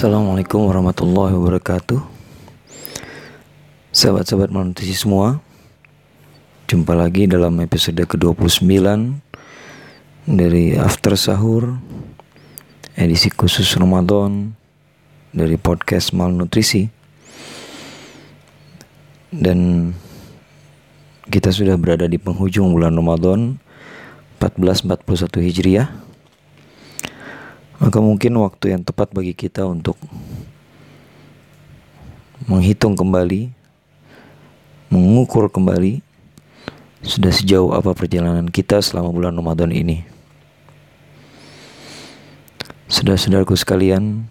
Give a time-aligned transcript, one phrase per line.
[0.00, 2.00] Assalamualaikum warahmatullahi wabarakatuh.
[3.92, 5.44] Sahabat-sahabat manusia semua
[6.72, 8.64] Jumpa lagi dalam episode ke-29
[10.24, 11.76] Dari After Sahur
[12.96, 14.56] Edisi khusus Ramadan
[15.36, 16.88] Dari podcast Malnutrisi.
[19.28, 19.92] Dan
[21.28, 23.60] kita sudah berada di penghujung bulan Ramadan
[24.40, 26.09] 1441 Hijriah
[27.80, 29.96] maka mungkin waktu yang tepat bagi kita untuk
[32.44, 33.48] menghitung kembali,
[34.92, 36.04] mengukur kembali
[37.00, 40.04] sudah sejauh apa perjalanan kita selama bulan Ramadan ini.
[42.92, 44.28] Saudara-saudaraku sekalian,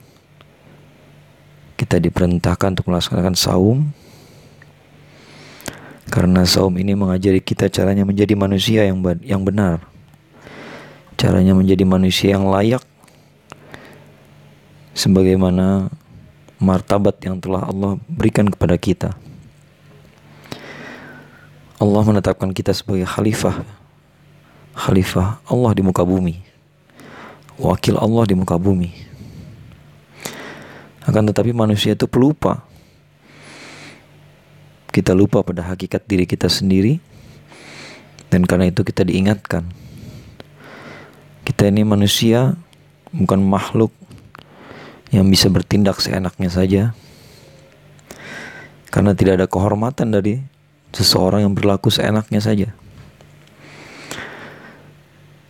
[1.73, 3.89] kita diperintahkan untuk melaksanakan saum
[6.09, 9.81] karena saum ini mengajari kita caranya menjadi manusia yang yang benar.
[11.17, 12.85] Caranya menjadi manusia yang layak
[14.93, 15.89] sebagaimana
[16.59, 19.15] martabat yang telah Allah berikan kepada kita.
[21.79, 23.63] Allah menetapkan kita sebagai khalifah.
[24.75, 26.43] Khalifah Allah di muka bumi.
[27.55, 28.91] Wakil Allah di muka bumi.
[31.07, 32.67] Akan tetapi manusia itu pelupa.
[34.91, 36.99] Kita lupa pada hakikat diri kita sendiri.
[38.27, 39.63] Dan karena itu kita diingatkan.
[41.47, 42.59] Kita ini manusia
[43.15, 43.89] bukan makhluk
[45.09, 46.83] yang bisa bertindak seenaknya saja
[48.89, 50.41] karena tidak ada kehormatan dari
[50.93, 52.73] seseorang yang berlaku seenaknya saja.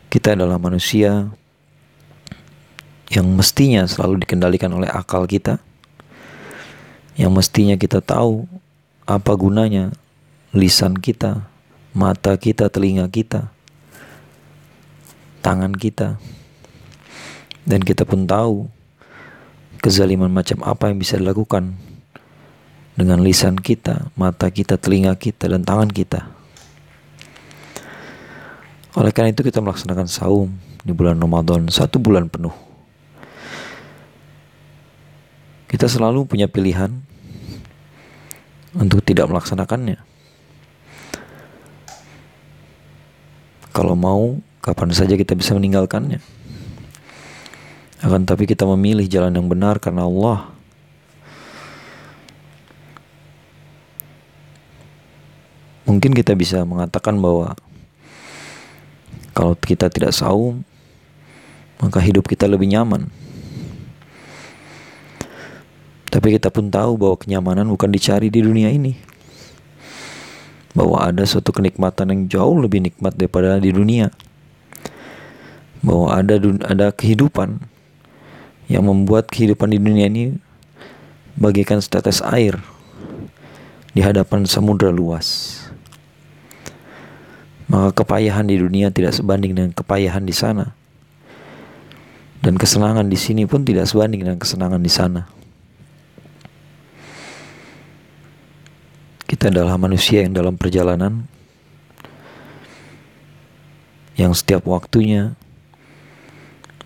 [0.10, 1.32] Kita adalah manusia
[3.10, 5.62] yang mestinya selalu dikendalikan oleh akal kita,
[7.16, 8.46] yang mestinya kita tahu
[9.06, 9.94] apa gunanya
[10.54, 11.46] lisan kita,
[11.94, 13.50] mata kita, telinga kita,
[15.46, 16.18] tangan kita,
[17.66, 18.79] dan kita pun tahu
[19.80, 21.76] kezaliman macam apa yang bisa dilakukan
[23.00, 26.28] dengan lisan kita, mata kita, telinga kita, dan tangan kita.
[29.00, 30.52] Oleh karena itu kita melaksanakan saum
[30.84, 32.52] di bulan Ramadan satu bulan penuh.
[35.70, 36.92] Kita selalu punya pilihan
[38.76, 40.02] untuk tidak melaksanakannya.
[43.70, 46.39] Kalau mau, kapan saja kita bisa meninggalkannya.
[48.10, 50.50] Akan tapi kita memilih jalan yang benar karena Allah.
[55.86, 57.54] Mungkin kita bisa mengatakan bahwa
[59.38, 60.66] kalau kita tidak saum,
[61.78, 63.14] maka hidup kita lebih nyaman.
[66.10, 68.98] Tapi kita pun tahu bahwa kenyamanan bukan dicari di dunia ini.
[70.74, 74.10] Bahwa ada suatu kenikmatan yang jauh lebih nikmat daripada di dunia.
[75.86, 77.78] Bahwa ada ada kehidupan
[78.70, 80.38] yang membuat kehidupan di dunia ini
[81.36, 82.62] bagaikan setetes air
[83.92, 85.58] di hadapan samudera luas.
[87.70, 90.74] Maka kepayahan di dunia tidak sebanding dengan kepayahan di sana.
[92.40, 95.28] Dan kesenangan di sini pun tidak sebanding dengan kesenangan di sana.
[99.30, 101.30] Kita adalah manusia yang dalam perjalanan
[104.18, 105.38] yang setiap waktunya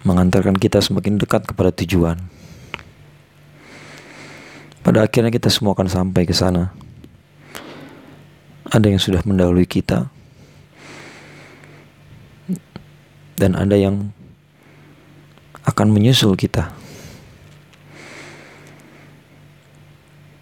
[0.03, 2.19] mengantarkan kita semakin dekat kepada tujuan.
[4.83, 6.75] Pada akhirnya kita semua akan sampai ke sana.
[8.67, 10.11] Ada yang sudah mendahului kita,
[13.37, 14.11] dan ada yang
[15.67, 16.71] akan menyusul kita.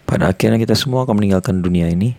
[0.05, 2.13] Pada akhirnya kita semua akan meninggalkan dunia ini.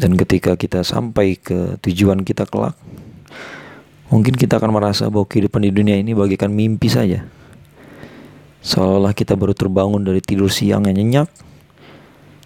[0.00, 2.76] Dan ketika kita sampai ke tujuan kita kelak,
[4.10, 7.22] Mungkin kita akan merasa bahwa kehidupan di dunia ini bagaikan mimpi saja.
[8.60, 11.30] Seolah-olah kita baru terbangun dari tidur siang yang nyenyak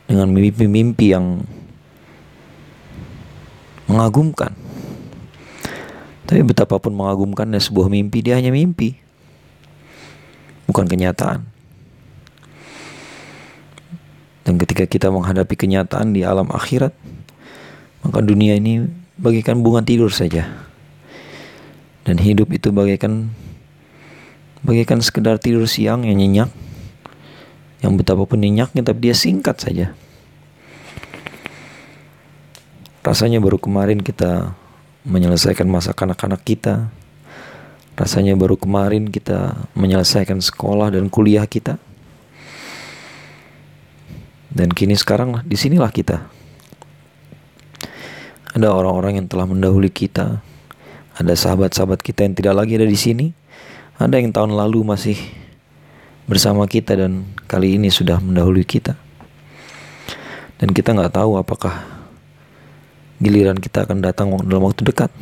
[0.05, 1.41] dengan mimpi-mimpi yang
[3.89, 4.53] mengagumkan.
[6.25, 8.97] Tapi betapapun mengagumkannya sebuah mimpi, dia hanya mimpi.
[10.69, 11.45] Bukan kenyataan.
[14.45, 16.93] Dan ketika kita menghadapi kenyataan di alam akhirat,
[18.05, 18.85] maka dunia ini
[19.17, 20.49] bagikan bunga tidur saja.
[22.05, 23.33] Dan hidup itu bagaikan
[24.61, 26.53] bagaikan sekedar tidur siang yang nyenyak.
[27.81, 29.97] Yang betapapun nyenyaknya tapi dia singkat saja.
[33.05, 34.57] Rasanya baru kemarin kita
[35.05, 36.89] menyelesaikan masa kanak-kanak kita.
[37.95, 41.77] Rasanya baru kemarin kita menyelesaikan sekolah dan kuliah kita.
[44.55, 46.25] Dan kini sekarang lah, di sinilah kita.
[48.55, 50.39] Ada orang-orang yang telah mendahului kita,
[51.15, 53.31] ada sahabat-sahabat kita yang tidak lagi ada di sini.
[53.95, 55.15] Ada yang tahun lalu masih
[56.27, 58.99] bersama kita dan kali ini sudah mendahului kita.
[60.59, 61.87] Dan kita nggak tahu apakah
[63.23, 65.15] giliran kita akan datang dalam waktu dekat.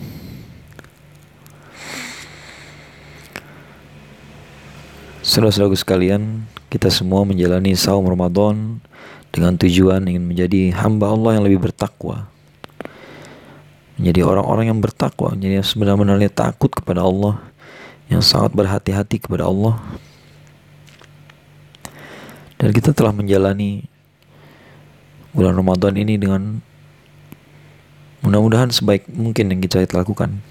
[5.20, 8.80] Saudara-saudara sekalian, kita semua menjalani saum Ramadan
[9.28, 12.31] dengan tujuan ingin menjadi hamba Allah yang lebih bertakwa.
[14.00, 17.42] Menjadi orang-orang yang bertakwa, menjadi sebenar-benarnya takut kepada Allah,
[18.12, 19.80] yang sangat berhati-hati kepada Allah.
[22.60, 23.88] Dan kita telah menjalani
[25.32, 26.60] bulan Ramadan ini dengan
[28.22, 30.44] mudah-mudahan sebaik mungkin yang kita lakukan.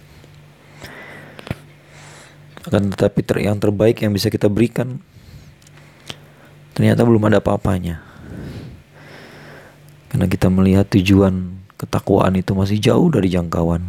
[2.62, 5.02] Akan tetapi ter yang terbaik yang bisa kita berikan
[6.78, 8.02] ternyata belum ada apa-apanya.
[10.12, 13.82] Karena kita melihat tujuan ketakwaan itu masih jauh dari jangkauan.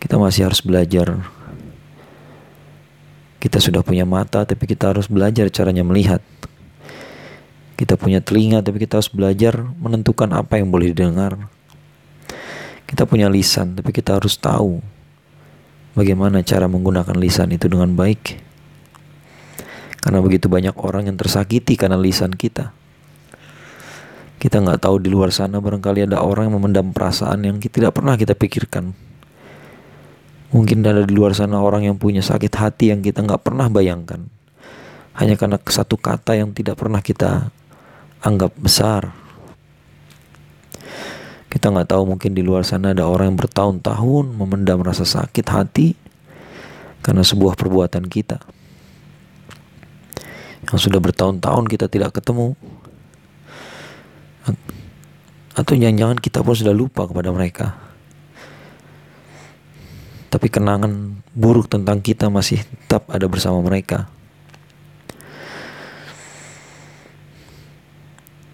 [0.00, 1.20] Kita masih harus belajar.
[3.36, 6.24] Kita sudah punya mata, tapi kita harus belajar caranya melihat.
[7.76, 11.36] Kita punya telinga, tapi kita harus belajar menentukan apa yang boleh didengar.
[12.88, 14.80] Kita punya lisan, tapi kita harus tahu
[15.92, 18.40] bagaimana cara menggunakan lisan itu dengan baik.
[20.00, 22.79] Karena begitu banyak orang yang tersakiti karena lisan kita.
[24.40, 28.16] Kita nggak tahu di luar sana barangkali ada orang yang memendam perasaan yang tidak pernah
[28.16, 28.96] kita pikirkan.
[30.56, 34.24] Mungkin ada di luar sana orang yang punya sakit hati yang kita nggak pernah bayangkan.
[35.12, 37.52] Hanya karena satu kata yang tidak pernah kita
[38.24, 39.12] anggap besar.
[41.52, 45.92] Kita nggak tahu mungkin di luar sana ada orang yang bertahun-tahun memendam rasa sakit hati
[47.04, 48.40] karena sebuah perbuatan kita.
[50.64, 52.56] Yang sudah bertahun-tahun kita tidak ketemu.
[55.54, 57.76] Atau jangan-jangan kita pun sudah lupa kepada mereka.
[60.30, 64.06] Tapi kenangan buruk tentang kita masih tetap ada bersama mereka.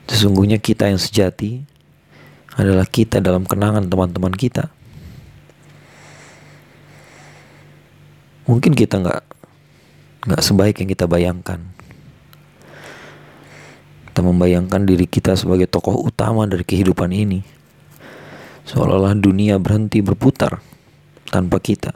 [0.08, 1.60] Sesungguhnya kita yang sejati
[2.56, 4.72] adalah kita dalam kenangan teman-teman kita.
[8.48, 9.22] Mungkin kita nggak
[10.32, 11.75] nggak sebaik yang kita bayangkan.
[14.16, 17.44] Kita membayangkan diri kita sebagai tokoh utama dari kehidupan ini.
[18.64, 20.64] Seolah-olah dunia berhenti berputar
[21.28, 21.92] tanpa kita.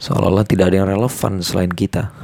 [0.00, 2.16] Seolah-olah tidak ada yang relevan selain kita.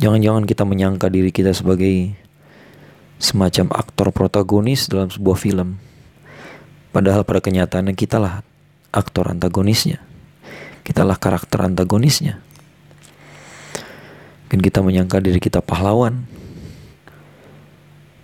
[0.00, 2.16] Jangan-jangan kita menyangka diri kita sebagai
[3.20, 5.76] semacam aktor protagonis dalam sebuah film.
[6.96, 8.40] Padahal pada kenyataannya kitalah
[8.88, 10.00] aktor antagonisnya.
[10.80, 12.40] Kitalah karakter antagonisnya.
[14.52, 16.28] Dan kita menyangka diri kita pahlawan.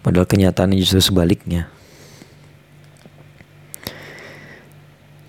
[0.04, 1.72] Padahal kenyataannya justru sebaliknya.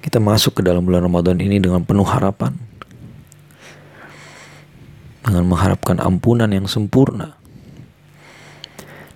[0.03, 2.51] Kita masuk ke dalam bulan Ramadan ini dengan penuh harapan.
[5.23, 7.39] Dengan mengharapkan ampunan yang sempurna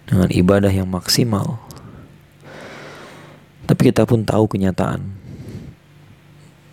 [0.08, 1.58] dengan ibadah yang maksimal.
[3.66, 5.02] Tapi kita pun tahu kenyataan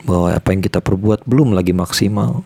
[0.04, 2.44] bahwa apa yang kita perbuat belum lagi maksimal.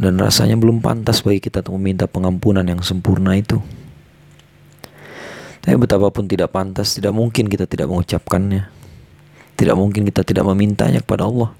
[0.00, 3.60] Dan rasanya belum pantas bagi kita untuk meminta pengampunan yang sempurna itu.
[5.60, 8.72] Tapi betapapun tidak pantas, tidak mungkin kita tidak mengucapkannya.
[9.60, 11.52] Tidak mungkin kita tidak memintanya kepada Allah.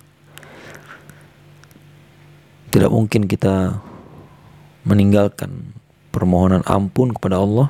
[2.73, 3.77] Tidak mungkin kita
[4.89, 5.77] meninggalkan
[6.09, 7.69] permohonan ampun kepada Allah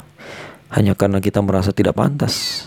[0.71, 2.67] hanya karena kita merasa tidak pantas.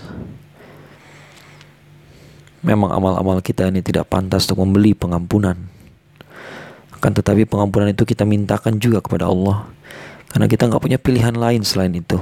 [2.67, 5.72] Memang amal-amal kita ini tidak pantas untuk membeli pengampunan.
[7.03, 9.67] Akan tetapi pengampunan itu kita mintakan juga kepada Allah.
[10.31, 12.15] Karena kita nggak punya pilihan lain selain itu.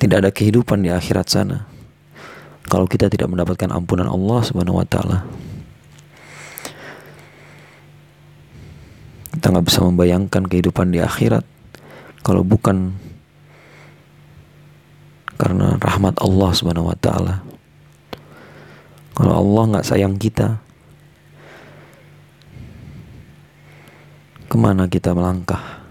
[0.00, 1.68] Tidak ada kehidupan di akhirat sana.
[2.64, 5.28] Kalau kita tidak mendapatkan ampunan Allah subhanahu wa ta'ala.
[9.36, 11.44] Kita nggak bisa membayangkan kehidupan di akhirat
[12.26, 12.98] kalau bukan
[15.38, 17.46] karena rahmat Allah Subhanahu wa taala.
[19.14, 20.58] Kalau Allah nggak sayang kita,
[24.48, 25.84] ke mana kita melangkah?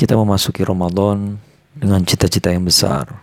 [0.00, 1.36] Kita memasuki Ramadan
[1.76, 3.20] dengan cita-cita yang besar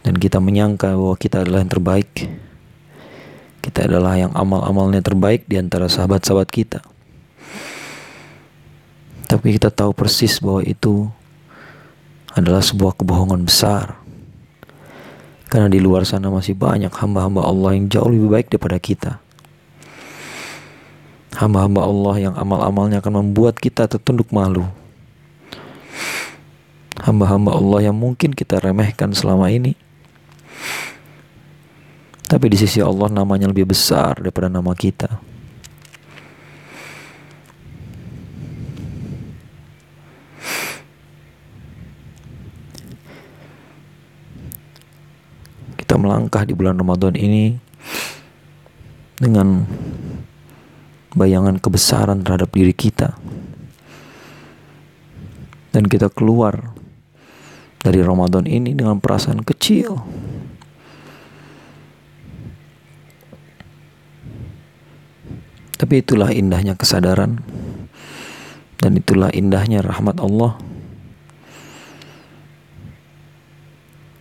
[0.00, 2.10] dan kita menyangka bahwa kita adalah yang terbaik.
[3.60, 6.80] Kita adalah yang amal-amalnya terbaik di antara sahabat-sahabat kita.
[9.28, 11.12] Tapi kita tahu persis bahwa itu
[12.32, 13.99] adalah sebuah kebohongan besar.
[15.50, 19.12] Karena di luar sana masih banyak hamba-hamba Allah yang jauh lebih baik daripada kita.
[21.30, 24.66] hamba-hamba Allah yang amal-amalnya akan membuat kita tertunduk malu.
[27.00, 29.72] Hamba-hamba Allah yang mungkin kita remehkan selama ini.
[32.28, 35.29] Tapi di sisi Allah namanya lebih besar daripada nama kita.
[45.90, 47.50] Kita melangkah di bulan Ramadan ini
[49.18, 49.66] dengan
[51.18, 53.18] bayangan kebesaran terhadap diri kita.
[55.74, 56.78] Dan kita keluar
[57.82, 59.98] dari Ramadan ini dengan perasaan kecil.
[65.74, 67.42] Tapi itulah indahnya kesadaran
[68.78, 70.54] dan itulah indahnya rahmat Allah.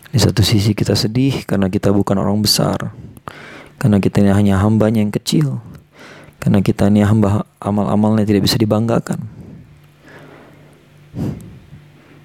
[0.10, 2.94] Di satu sisi kita sedih karena kita bukan orang besar,
[3.78, 5.62] karena kita ini hanya hambanya yang kecil.
[6.40, 9.20] Karena kita ini hamba amal-amalnya tidak bisa dibanggakan.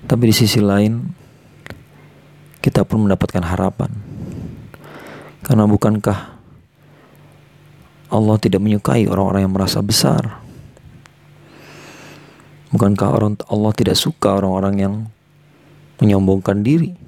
[0.07, 1.03] Tapi di sisi lain,
[2.63, 3.91] kita pun mendapatkan harapan.
[5.43, 6.19] Karena bukankah
[8.15, 10.41] Allah tidak menyukai orang-orang yang merasa besar?
[12.71, 13.11] Bukankah
[13.51, 14.95] Allah tidak suka orang-orang yang
[15.99, 17.04] menyombongkan diri?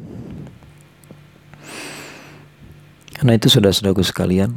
[3.16, 4.52] Karena itu saudara-saudaraku sekalian,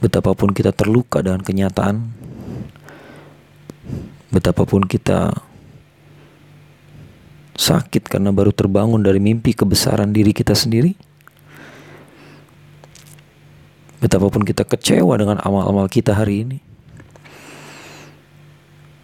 [0.00, 2.00] betapapun kita terluka dengan kenyataan,
[4.32, 5.36] betapapun kita
[7.54, 10.96] sakit karena baru terbangun dari mimpi kebesaran diri kita sendiri,
[14.00, 16.58] betapapun kita kecewa dengan amal-amal kita hari ini.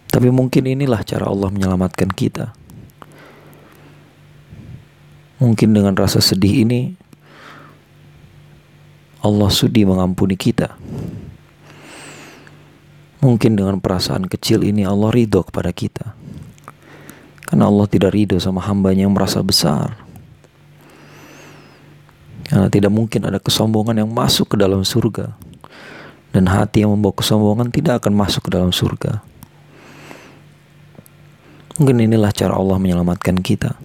[0.09, 2.53] Tapi mungkin inilah cara Allah menyelamatkan kita.
[5.41, 7.00] Mungkin dengan rasa sedih ini,
[9.21, 10.73] Allah sudi mengampuni kita.
[13.21, 16.17] Mungkin dengan perasaan kecil ini Allah ridho kepada kita.
[17.45, 19.93] Karena Allah tidak ridho sama hambanya yang merasa besar.
[22.49, 25.37] Karena tidak mungkin ada kesombongan yang masuk ke dalam surga.
[26.33, 29.21] Dan hati yang membawa kesombongan tidak akan masuk ke dalam surga.
[31.77, 33.77] Mungkin inilah cara Allah menyelamatkan kita.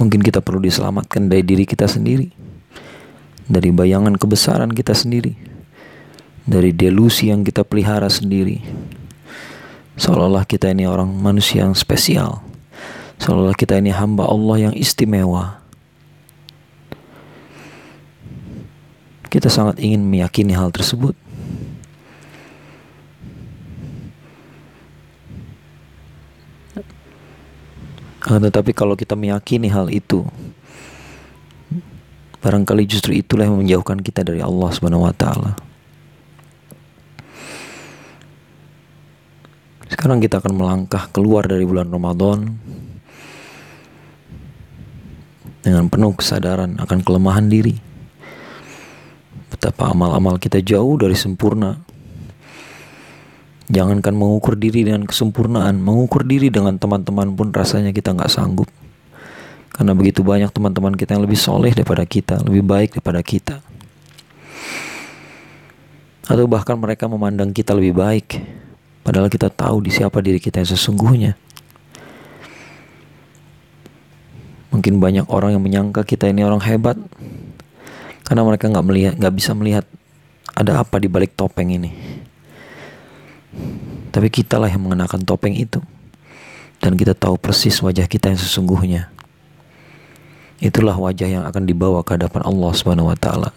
[0.00, 2.32] Mungkin kita perlu diselamatkan dari diri kita sendiri,
[3.44, 5.36] dari bayangan kebesaran kita sendiri,
[6.48, 8.64] dari delusi yang kita pelihara sendiri.
[10.00, 12.40] Seolah-olah kita ini orang manusia yang spesial,
[13.20, 15.60] seolah-olah kita ini hamba Allah yang istimewa.
[19.28, 21.12] Kita sangat ingin meyakini hal tersebut.
[28.38, 30.22] Tetapi kalau kita meyakini hal itu,
[32.38, 35.58] barangkali justru itulah yang menjauhkan kita dari Allah Subhanahu wa taala.
[39.90, 42.54] Sekarang kita akan melangkah keluar dari bulan Ramadan
[45.60, 47.74] dengan penuh kesadaran akan kelemahan diri.
[49.50, 51.89] Betapa amal-amal kita jauh dari sempurna
[53.70, 58.66] Jangankan mengukur diri dengan kesempurnaan, mengukur diri dengan teman-teman pun rasanya kita nggak sanggup.
[59.70, 63.62] Karena begitu banyak teman-teman kita yang lebih soleh daripada kita, lebih baik daripada kita.
[66.26, 68.42] Atau bahkan mereka memandang kita lebih baik,
[69.06, 71.32] padahal kita tahu di siapa diri kita yang sesungguhnya.
[74.74, 76.98] Mungkin banyak orang yang menyangka kita ini orang hebat,
[78.26, 79.86] karena mereka nggak melihat, nggak bisa melihat
[80.58, 82.19] ada apa di balik topeng ini.
[84.10, 85.78] Tapi kitalah yang mengenakan topeng itu.
[86.80, 89.12] Dan kita tahu persis wajah kita yang sesungguhnya.
[90.60, 93.50] Itulah wajah yang akan dibawa ke hadapan Allah Subhanahu wa taala.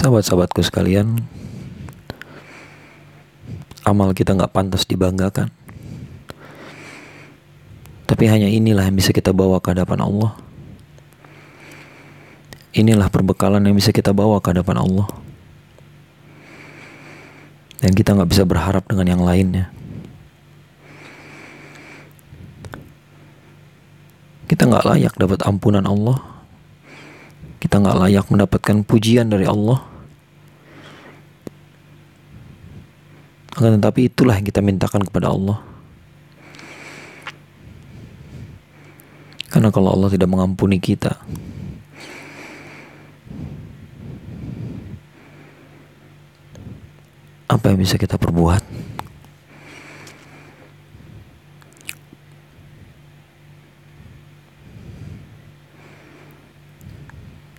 [0.00, 1.20] Sahabat-sahabatku sekalian,
[3.84, 5.59] amal kita nggak pantas dibanggakan.
[8.10, 10.34] Tapi hanya inilah yang bisa kita bawa ke hadapan Allah.
[12.74, 15.06] Inilah perbekalan yang bisa kita bawa ke hadapan Allah.
[17.78, 19.70] Dan kita nggak bisa berharap dengan yang lainnya.
[24.50, 26.18] Kita nggak layak dapat ampunan Allah.
[27.62, 29.86] Kita nggak layak mendapatkan pujian dari Allah.
[33.54, 35.62] Akan tetapi itulah yang kita mintakan kepada Allah.
[39.60, 41.20] Karena kalau Allah tidak mengampuni kita,
[47.44, 48.64] apa yang bisa kita perbuat?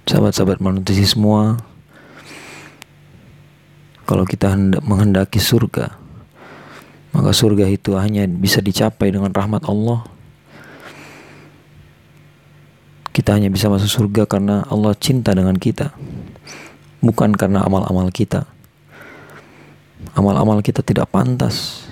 [0.09, 1.61] Sahabat-sahabat manusia semua,
[4.09, 5.93] kalau kita hendak menghendaki surga,
[7.13, 10.10] maka surga itu hanya bisa dicapai dengan rahmat Allah.
[13.11, 15.91] Kita hanya bisa masuk surga karena Allah cinta dengan kita,
[17.03, 18.47] bukan karena amal-amal kita.
[20.15, 21.87] Amal-amal kita tidak pantas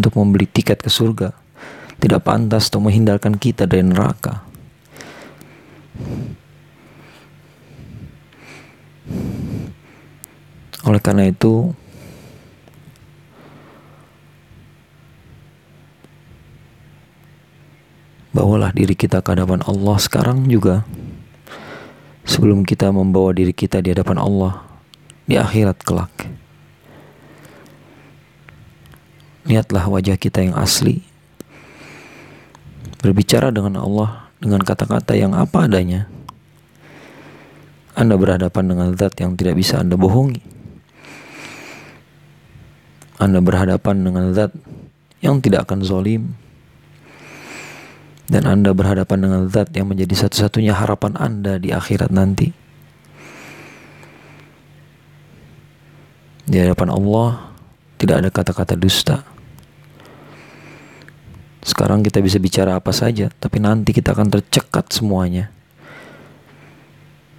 [0.00, 1.36] untuk membeli tiket ke surga,
[2.00, 4.44] tidak pantas untuk menghindarkan kita dari neraka.
[10.88, 11.76] Oleh karena itu,
[18.36, 20.84] bawalah diri kita ke hadapan Allah sekarang juga.
[22.28, 24.60] Sebelum kita membawa diri kita di hadapan Allah
[25.24, 26.12] di akhirat kelak.
[29.48, 31.00] Lihatlah wajah kita yang asli.
[33.00, 36.10] Berbicara dengan Allah dengan kata-kata yang apa adanya.
[37.96, 40.44] Anda berhadapan dengan zat yang tidak bisa Anda bohongi.
[43.16, 44.52] Anda berhadapan dengan zat
[45.24, 46.36] yang tidak akan zolim
[48.26, 52.50] dan Anda berhadapan dengan zat yang menjadi satu-satunya harapan Anda di akhirat nanti.
[56.46, 57.50] Di hadapan Allah
[57.98, 59.22] tidak ada kata-kata dusta.
[61.66, 65.50] Sekarang kita bisa bicara apa saja, tapi nanti kita akan tercekat semuanya.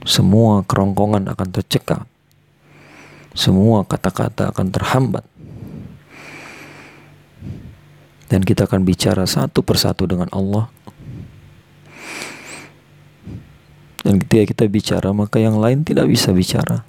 [0.03, 2.03] Semua kerongkongan akan tercekat.
[3.32, 5.24] Semua kata-kata akan terhambat
[8.27, 10.67] dan kita akan bicara satu persatu dengan Allah.
[14.03, 16.88] Dan ketika kita bicara, maka yang lain tidak bisa bicara.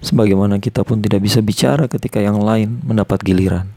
[0.00, 3.68] Sebagaimana kita pun tidak bisa bicara ketika yang lain mendapat giliran.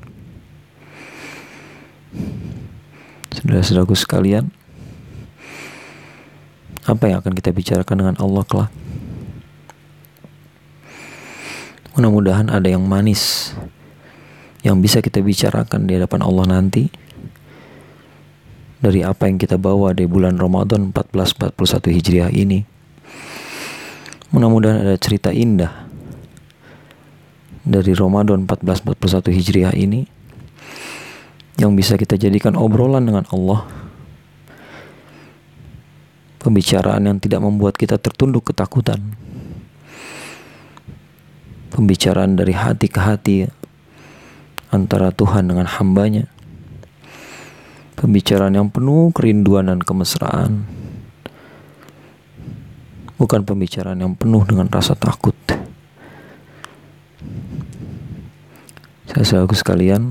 [3.35, 4.47] Saudara-saudaraku sekalian,
[6.87, 8.71] apa yang akan kita bicarakan dengan Allah kelak?
[11.95, 13.55] Mudah-mudahan ada yang manis
[14.65, 16.89] yang bisa kita bicarakan di hadapan Allah nanti
[18.81, 22.65] dari apa yang kita bawa di bulan Ramadan 1441 Hijriah ini.
[24.33, 25.85] Mudah-mudahan ada cerita indah
[27.61, 30.09] dari Ramadan 1441 Hijriah ini
[31.61, 33.69] yang bisa kita jadikan obrolan dengan Allah.
[36.41, 39.13] Pembicaraan yang tidak membuat kita tertunduk ketakutan.
[41.73, 43.64] Pembicaraan dari hati ke hati
[44.75, 46.27] antara Tuhan dengan hambanya.
[47.95, 50.67] Pembicaraan yang penuh kerinduan dan kemesraan.
[53.15, 55.33] Bukan pembicaraan yang penuh dengan rasa takut.
[59.09, 60.01] Saya selalu sekalian,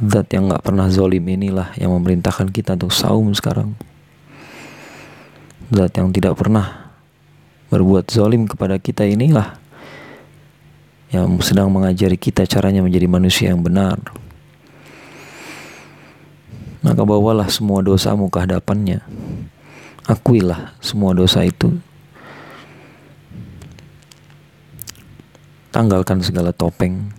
[0.00, 3.74] zat yang gak pernah zolim inilah yang memerintahkan kita untuk saum sekarang.
[5.74, 6.94] Zat yang tidak pernah
[7.68, 9.59] berbuat zolim kepada kita inilah
[11.10, 13.98] yang sedang mengajari kita caranya menjadi manusia yang benar.
[16.80, 19.02] Maka bawalah semua dosamu ke hadapannya.
[20.06, 21.76] Akuilah semua dosa itu.
[25.74, 27.10] Tanggalkan segala topeng.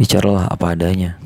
[0.00, 1.20] Bicaralah apa adanya.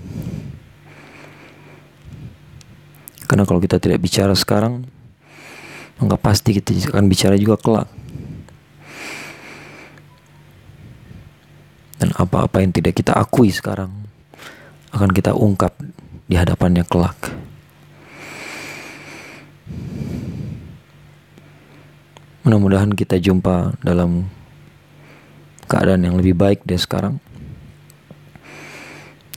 [3.26, 4.86] Karena kalau kita tidak bicara sekarang,
[5.98, 7.88] maka pasti kita akan bicara juga kelak.
[11.96, 13.88] Dan apa-apa yang tidak kita akui sekarang
[14.92, 15.76] akan kita ungkap
[16.26, 17.37] di hadapannya kelak.
[22.46, 24.30] Mudah-mudahan kita jumpa dalam
[25.66, 27.18] keadaan yang lebih baik dari sekarang.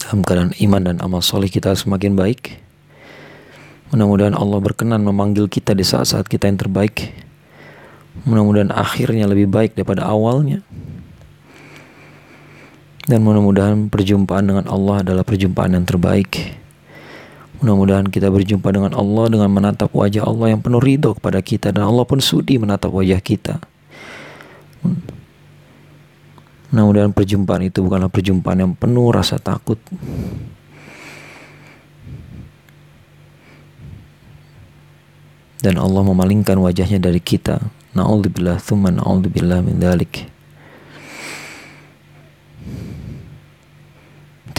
[0.06, 2.62] Dalam keadaan iman dan amal soleh kita semakin baik.
[3.90, 7.10] Mudah-mudahan Allah berkenan memanggil kita di saat-saat kita yang terbaik.
[8.30, 10.62] Mudah-mudahan akhirnya lebih baik daripada awalnya.
[13.10, 16.62] Dan mudah-mudahan perjumpaan dengan Allah adalah perjumpaan yang terbaik.
[17.58, 21.90] Mudah-mudahan kita berjumpa dengan Allah dengan menatap wajah Allah yang penuh ridho kepada kita dan
[21.90, 23.58] Allah pun sudi menatap wajah kita.
[26.70, 29.82] Mudah-mudahan perjumpaan itu bukanlah perjumpaan yang penuh rasa takut.
[35.60, 37.60] Dan Allah memalingkan wajahnya dari kita.
[37.98, 40.39] Na'udzubillah, thumma na'udzubillah min dhalik.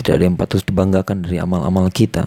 [0.00, 2.24] Tidak ada yang patut dibanggakan dari amal-amal kita.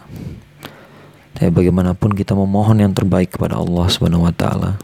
[1.34, 4.78] Tapi bagaimanapun kita memohon yang terbaik kepada Allah Subhanahu wa taala.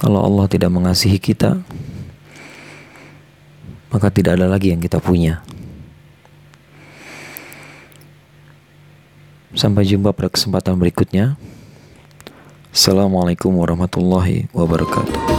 [0.00, 1.60] Kalau Allah tidak mengasihi kita,
[3.92, 5.44] maka tidak ada lagi yang kita punya.
[9.52, 11.36] Sampai jumpa pada kesempatan berikutnya.
[12.72, 15.29] Assalamualaikum warahmatullahi wabarakatuh.